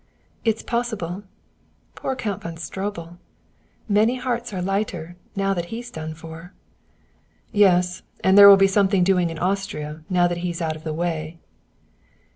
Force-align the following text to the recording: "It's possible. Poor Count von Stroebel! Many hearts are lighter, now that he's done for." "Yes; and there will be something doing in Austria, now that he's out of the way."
"It's 0.43 0.63
possible. 0.63 1.21
Poor 1.93 2.15
Count 2.15 2.41
von 2.41 2.57
Stroebel! 2.57 3.19
Many 3.87 4.15
hearts 4.15 4.51
are 4.51 4.59
lighter, 4.59 5.15
now 5.35 5.53
that 5.53 5.65
he's 5.65 5.91
done 5.91 6.15
for." 6.15 6.53
"Yes; 7.51 8.01
and 8.23 8.35
there 8.35 8.49
will 8.49 8.57
be 8.57 8.65
something 8.65 9.03
doing 9.03 9.29
in 9.29 9.37
Austria, 9.37 10.01
now 10.09 10.27
that 10.27 10.39
he's 10.39 10.59
out 10.59 10.75
of 10.75 10.83
the 10.83 10.91
way." 10.95 11.37